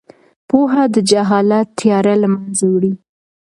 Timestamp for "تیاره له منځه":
1.79-2.65